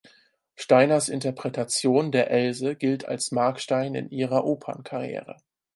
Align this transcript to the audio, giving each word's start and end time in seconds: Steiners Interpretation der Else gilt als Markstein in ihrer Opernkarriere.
Steiners 0.55 1.09
Interpretation 1.09 2.11
der 2.11 2.31
Else 2.31 2.75
gilt 2.75 3.07
als 3.07 3.31
Markstein 3.31 3.93
in 3.93 4.09
ihrer 4.09 4.45
Opernkarriere. 4.45 5.37